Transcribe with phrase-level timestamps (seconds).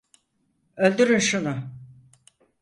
[0.77, 1.69] Öldürün şunu!